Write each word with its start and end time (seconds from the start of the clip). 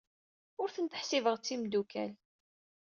Ur 0.61 0.69
tent-ḥsibeɣ 0.75 1.35
d 1.37 1.43
timeddukal. 1.43 2.13